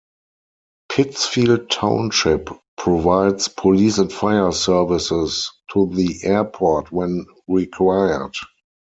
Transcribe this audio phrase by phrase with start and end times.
[0.91, 8.33] Pittsfield Township provides police and fire services to the airport when required.